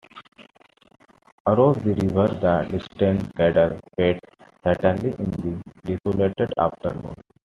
[1.45, 4.19] Across the river the distant cattle fed
[4.63, 7.13] silently in the desolate afternoon.